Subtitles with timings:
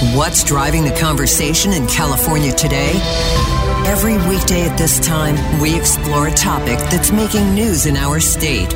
[0.00, 2.92] What's driving the conversation in California today?
[3.84, 8.70] Every weekday at this time, we explore a topic that's making news in our state.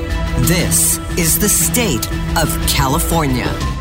[0.49, 2.05] This is the state
[2.37, 3.72] of California.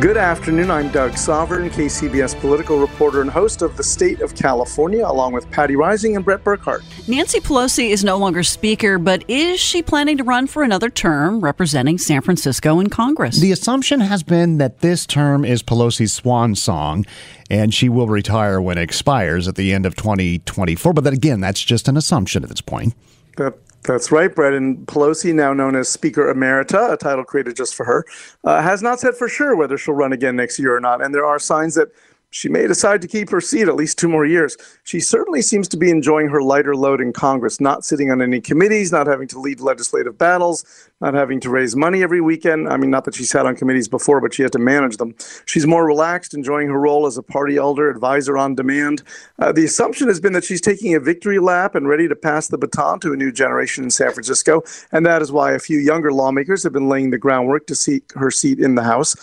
[0.00, 0.72] Good afternoon.
[0.72, 5.48] I'm Doug Sovern, KCBS political reporter and host of The State of California, along with
[5.52, 6.82] Patti Reising and Bret Burkhart.
[7.06, 11.38] Nancy Pelosi is no longer Speaker, but is she planning to run for another term
[11.38, 13.38] representing San Francisco in Congress?
[13.40, 17.06] The assumption has been that this term is Pelosi's swan song,
[17.48, 20.92] and she will retire when it expires at the end of 2024.
[20.92, 22.94] But then again, that's just an assumption at this point.
[23.36, 24.54] That that's right, Bret.
[24.54, 28.04] And Pelosi, now known as Speaker Emerita, a title created just for her,
[28.42, 31.04] uh, has not said for sure whether she'll run again next year or not.
[31.04, 31.88] And there are signs that
[32.34, 34.56] she may decide to keep her seat at least two more years.
[34.82, 38.40] She certainly seems to be enjoying her lighter load in Congress, not sitting on any
[38.40, 40.64] committees, not having to lead legislative battles,
[41.00, 42.68] not having to raise money every weekend.
[42.68, 45.14] I mean, not that she sat on committees before, but she had to manage them.
[45.46, 49.04] She's more relaxed, enjoying her role as a party elder, advisor on demand.
[49.38, 52.48] Uh, the assumption has been that she's taking a victory lap and ready to pass
[52.48, 54.64] the baton to a new generation in San Francisco.
[54.90, 58.12] And that is why a few younger lawmakers have been laying the groundwork to seek
[58.14, 59.14] her seat in the House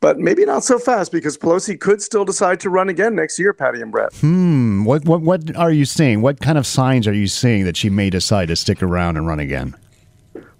[0.00, 3.52] but maybe not so fast because Pelosi could still decide to run again next year,
[3.52, 4.14] Patti and Bret.
[4.14, 4.84] Hmm.
[4.84, 6.22] What what what are you seeing?
[6.22, 9.26] What kind of signs are you seeing that she may decide to stick around and
[9.26, 9.74] run again?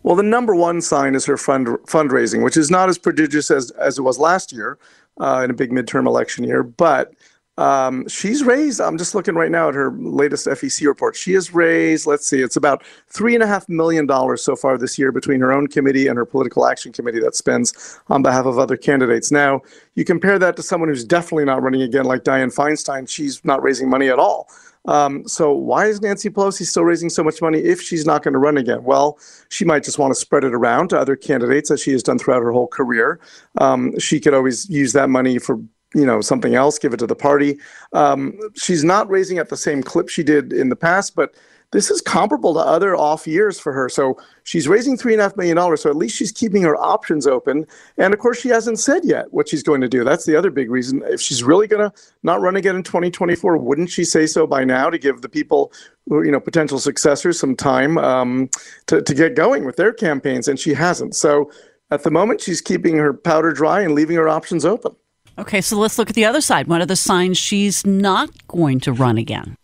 [0.03, 3.71] Well, the number one sign is her fund fundraising, which is not as prodigious as
[3.73, 4.79] as it was last year
[5.21, 7.13] uh, in a big midterm election year, but
[7.61, 11.15] um, she's raised, I'm just looking right now at her latest FEC report.
[11.15, 15.53] She has raised, let's see, it's about $3.5 million so far this year between her
[15.53, 19.31] own committee and her political action committee that spends on behalf of other candidates.
[19.31, 19.61] Now,
[19.95, 23.63] you compare that to someone who's definitely not running again, like Dianne Feinstein, she's not
[23.63, 24.49] raising money at all.
[24.87, 28.33] Um, so why is Nancy Pelosi still raising so much money if she's not going
[28.33, 28.83] to run again?
[28.85, 29.19] Well,
[29.51, 32.19] she might just want to spread it around to other candidates as she has done
[32.19, 33.21] throughout her whole career.
[33.59, 35.61] Um, she could always use that money for
[35.95, 37.59] you know something else give it to the party.
[37.93, 41.35] Um, she's not raising at the same clip she did in the past but
[41.73, 43.89] this is comparable to other off years for her.
[43.89, 46.77] So she's raising three and a half million dollars so at least she's keeping her
[46.77, 47.67] options open.
[47.97, 50.03] And of course she hasn't said yet what she's going to do.
[50.03, 51.03] That's the other big reason.
[51.07, 54.65] If she's really going to not run again in 2024 wouldn't she say so by
[54.65, 55.73] now to give the people
[56.09, 58.51] you know potential successors some time um,
[58.87, 60.49] to, to get going with their campaigns?
[60.49, 61.15] And she hasn't.
[61.15, 61.53] So
[61.93, 64.97] at the moment she's keeping her powder dry and leaving her options open
[65.41, 66.67] Okay, so let's look at the other side.
[66.67, 69.57] What are the signs she's not going to run again?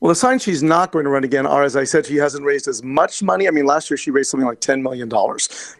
[0.00, 2.46] Well, the signs she's not going to run again are, as I said, she hasn't
[2.46, 3.46] raised as much money.
[3.46, 5.10] I mean, last year she raised something like $10 million.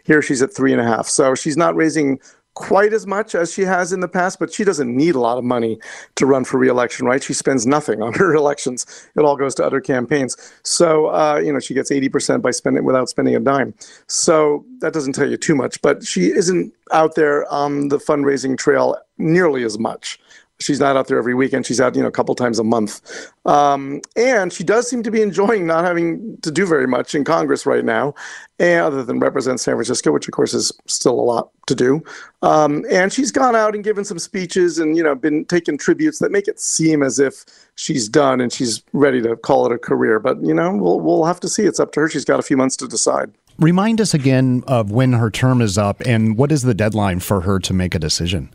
[0.05, 1.07] Here she's at three and a half.
[1.07, 2.19] So she's not raising
[2.53, 5.37] quite as much as she has in the past, but she doesn't need a lot
[5.37, 5.79] of money
[6.15, 7.23] to run for reelection, right?
[7.23, 8.85] She spends nothing on her elections.
[9.15, 10.37] It all goes to other campaigns.
[10.63, 13.73] So, uh, you know, she gets 80% by spending without spending a dime.
[14.07, 18.57] So that doesn't tell you too much, but she isn't out there on the fundraising
[18.57, 20.19] trail nearly as much
[20.59, 21.65] she's not out there every weekend.
[21.65, 23.01] She's out, you know, a couple times a month.
[23.45, 27.23] Um, and she does seem to be enjoying not having to do very much in
[27.23, 28.13] Congress right now,
[28.59, 32.03] and other than represent San Francisco, which of course is still a lot to do.
[32.41, 36.19] Um, and she's gone out and given some speeches and, you know, been taking tributes
[36.19, 37.43] that make it seem as if
[37.75, 40.19] she's done and she's ready to call it a career.
[40.19, 41.63] But, you know, we'll, we'll have to see.
[41.63, 42.09] It's up to her.
[42.09, 43.31] She's got a few months to decide.
[43.59, 47.41] Remind us again of when her term is up and what is the deadline for
[47.41, 48.49] her to make a decision?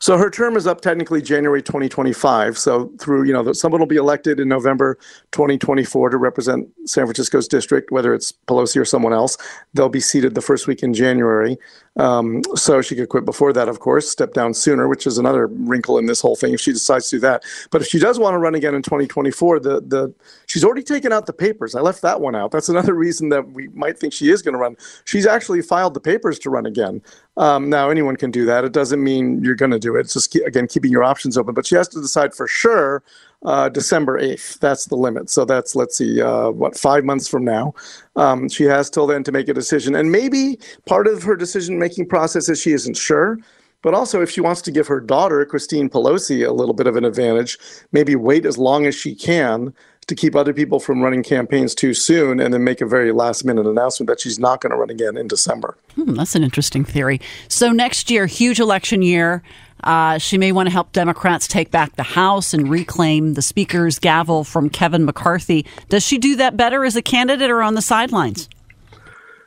[0.00, 2.56] So her term is up technically January 2025.
[2.56, 4.98] So through, you know, someone will be elected in November
[5.32, 9.36] 2024 to represent San Francisco's district, whether it's Pelosi or someone else.
[9.74, 11.58] They'll be seated the first week in January.
[11.96, 15.48] Um, so she could quit before that, of course, step down sooner, which is another
[15.48, 17.42] wrinkle in this whole thing if she decides to do that.
[17.70, 20.14] But if she does want to run again in 2024, the the
[20.46, 21.74] she's already taken out the papers.
[21.74, 22.52] I left that one out.
[22.52, 24.76] That's another reason that we might think she is going to run.
[25.04, 27.02] She's actually filed the papers to run again.
[27.36, 28.64] Um, now anyone can do that.
[28.64, 30.00] It doesn't mean you're going to do it.
[30.00, 31.54] It's just again keeping your options open.
[31.54, 33.02] But she has to decide for sure
[33.44, 34.58] uh, December 8th.
[34.58, 35.30] That's the limit.
[35.30, 37.74] So that's, let's see, uh, what, five months from now.
[38.16, 39.94] Um, she has till then to make a decision.
[39.94, 43.38] And maybe part of her decision making process is she isn't sure.
[43.82, 46.96] But also, if she wants to give her daughter, Christine Pelosi, a little bit of
[46.96, 47.58] an advantage,
[47.92, 49.72] maybe wait as long as she can
[50.10, 53.44] to keep other people from running campaigns too soon and then make a very last
[53.44, 55.78] minute announcement that she's not going to run again in December.
[55.94, 57.20] Hmm, that's an interesting theory.
[57.48, 59.42] So, next year, huge election year.
[59.82, 63.98] Uh, she may want to help Democrats take back the House and reclaim the Speaker's
[63.98, 65.64] gavel from Kevin McCarthy.
[65.88, 68.48] Does she do that better as a candidate or on the sidelines?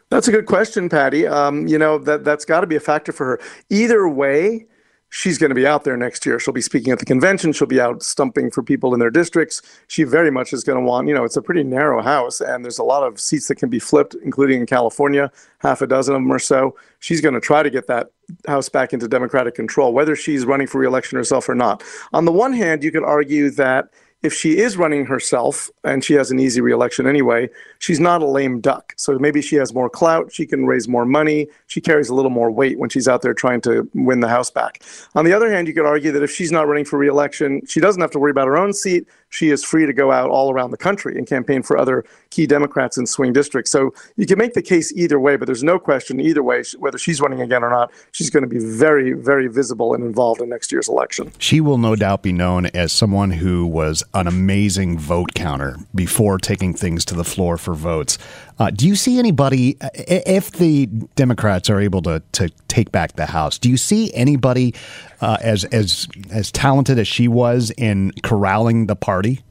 [0.10, 1.28] That's a good question, Patti.
[1.28, 3.40] Um, you know that that's got to be a factor for her.
[3.70, 4.66] Either way,
[5.14, 6.40] she's going to be out there next year.
[6.40, 7.54] She'll be speaking at the convention.
[7.54, 9.62] She'll be out stumping for people in their districts.
[9.88, 12.66] She very much is going to want, you know, it's a pretty narrow house and
[12.66, 16.16] there's a lot of seats that can be flipped, including in California, half a dozen
[16.16, 16.76] of them or so.
[16.98, 18.08] She's going to try to get that
[18.48, 21.84] house back into Democratic control, whether she's running for reelection herself or not.
[22.12, 23.90] On the one hand, you could argue that
[24.24, 27.50] if she is running herself and she has an easy reelection anyway,
[27.80, 28.94] she's not a lame duck.
[28.96, 32.32] So maybe she has more clout, she can raise more money, she carries a little
[32.32, 34.82] more weight when she's out there trying to win the House back.
[35.16, 37.82] On the other hand, you could argue that if she's not running for reelection, she
[37.82, 39.06] doesn't have to worry about her own seat.
[39.34, 42.46] She is free to go out all around the country and campaign for other key
[42.46, 43.72] Democrats in swing districts.
[43.72, 47.00] So you can make the case either way, but there's no question either way, whether
[47.00, 50.50] she's running again or not, she's going to be very, very visible and involved in
[50.50, 51.32] next year's election.
[51.40, 56.38] She will no doubt be known as someone who was an amazing vote counter before
[56.38, 58.20] taking things to the floor for votes.
[58.60, 60.86] Uh, do you see anybody, if the
[61.16, 64.74] Democrats are able to, to take back the House, do you see anybody
[65.22, 69.42] uh, as as as talented as she was in corralling the party?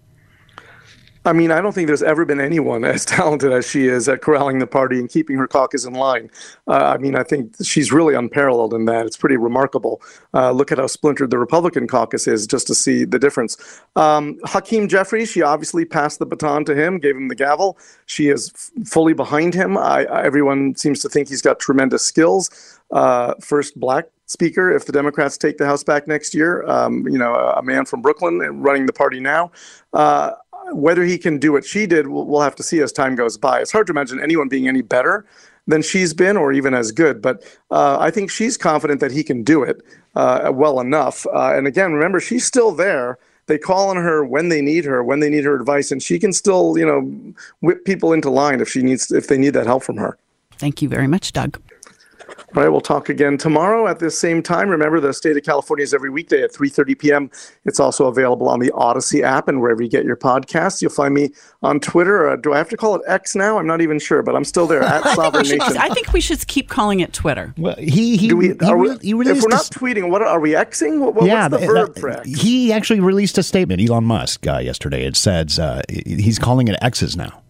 [1.24, 4.22] I mean, I don't think there's ever been anyone as talented as she is at
[4.22, 6.30] corralling the party and keeping her caucus in line.
[6.66, 9.06] Uh, I mean, I think she's really unparalleled in that.
[9.06, 10.02] It's pretty remarkable.
[10.34, 13.80] Uh, look at how splintered the Republican caucus is just to see the difference.
[13.96, 17.78] Um, Hakeem Jeffries, she obviously passed the baton to him, gave him the gavel.
[18.06, 19.76] She is f- fully behind him.
[19.76, 22.80] I, I, everyone seems to think he's got tremendous skills.
[22.90, 26.62] Uh, first black speaker if the Democrats take the House back next year.
[26.68, 29.50] Um, you know, a, a, man from Brooklyn running the party now.
[29.92, 30.32] Uh,
[30.72, 33.36] whether he can do what she did, we'll, we'll have to see as time goes
[33.36, 33.60] by.
[33.60, 35.24] It's hard to imagine anyone being any better
[35.66, 37.22] than she's been or even as good.
[37.22, 39.82] But uh, I think she's confident that he can do it
[40.14, 41.26] uh, well enough.
[41.26, 43.18] Uh, and again, remember, she's still there.
[43.46, 46.18] They call on her when they need her, when they need her advice, and she
[46.18, 49.66] can still, you know, whip people into line if she needs, if they need that
[49.66, 50.16] help from her.
[50.52, 51.60] Thank you very much, Doug.
[52.54, 54.68] All right, we'll talk again tomorrow at this same time.
[54.68, 57.30] Remember, the State of California is every weekday at 3.30 p.m.
[57.64, 60.82] It's also available on the Odyssey app and wherever you get your podcasts.
[60.82, 61.30] You'll find me
[61.62, 62.28] on Twitter.
[62.28, 63.58] Uh, do I have to call it X now?
[63.58, 65.60] I'm not even sure, but I'm still there at Sovern Nation.
[65.78, 67.54] I think we should keep calling it Twitter.
[67.56, 70.52] Well, he he, we, he, we, he released if we're not tweeting, what are we
[70.52, 71.00] Xing?
[71.00, 72.28] What, what, yeah, what's the verb for X?
[72.28, 75.04] He actually released a statement, Elon Musk, uh, yesterday.
[75.04, 77.41] It says uh, he's calling it X's now.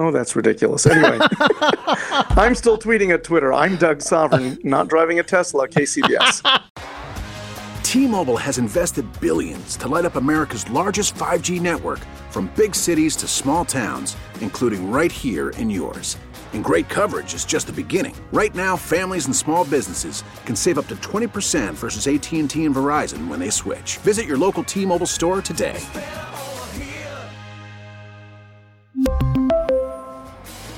[0.00, 0.86] Oh, that's ridiculous.
[0.86, 1.18] Anyway,
[1.90, 3.52] I'm still tweeting at Twitter.
[3.52, 6.62] I'm Doug Sovern, not driving a Tesla, KCBS.
[7.82, 11.98] T-Mobile has invested billions to light up America's largest 5G network
[12.30, 16.16] from big cities to small towns, including right here in yours.
[16.52, 18.14] And great coverage is just the beginning.
[18.32, 23.26] Right now, families and small businesses can save up to 20% versus AT&T and Verizon
[23.26, 23.96] when they switch.
[23.98, 25.80] Visit your local T-Mobile store today.